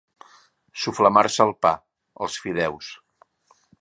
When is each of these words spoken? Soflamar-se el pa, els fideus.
Soflamar-se 0.83 1.45
el 1.47 1.53
pa, 1.65 1.73
els 2.29 2.39
fideus. 2.47 2.89